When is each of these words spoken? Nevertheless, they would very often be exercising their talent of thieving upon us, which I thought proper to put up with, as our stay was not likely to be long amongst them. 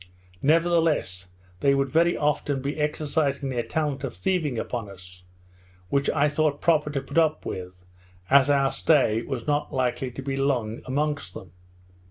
Nevertheless, 0.41 1.27
they 1.59 1.75
would 1.75 1.89
very 1.91 2.17
often 2.17 2.59
be 2.59 2.79
exercising 2.81 3.49
their 3.49 3.61
talent 3.61 4.03
of 4.03 4.15
thieving 4.15 4.57
upon 4.57 4.89
us, 4.89 5.25
which 5.89 6.09
I 6.09 6.27
thought 6.27 6.59
proper 6.59 6.89
to 6.89 7.01
put 7.01 7.19
up 7.19 7.45
with, 7.45 7.85
as 8.27 8.49
our 8.49 8.71
stay 8.71 9.21
was 9.21 9.45
not 9.45 9.71
likely 9.71 10.09
to 10.09 10.23
be 10.23 10.35
long 10.35 10.81
amongst 10.87 11.35
them. 11.35 11.51